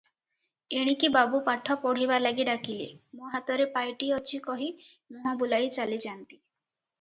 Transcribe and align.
ଏଣିକି 0.77 1.09
ବାବୁ 1.15 1.41
ପାଠ 1.49 1.75
ପଢ଼ିବାଲାଗି 1.83 2.45
ଡାକିଲେ, 2.49 2.87
"ମୋ 3.19 3.29
ହାତରେ 3.35 3.69
ପାଇଟି 3.77 4.09
ଅଛି" 4.17 4.41
କହି 4.49 4.71
ମୁହଁ 5.19 5.35
ବୁଲାଇ 5.45 5.71
ଚାଲିଯାନ୍ତି। 5.77 6.35